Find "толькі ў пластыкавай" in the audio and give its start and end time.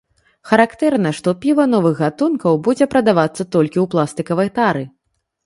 3.57-4.53